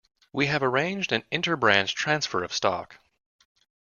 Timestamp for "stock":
2.51-2.97